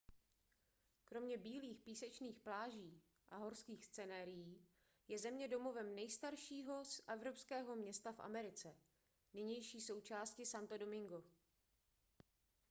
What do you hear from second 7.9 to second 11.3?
v americe nynější součásti santo domingo